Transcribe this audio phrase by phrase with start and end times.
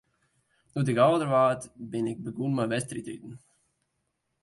[0.73, 3.33] Doe't ik âlder waard, bin ik begûn mei wedstriidriden.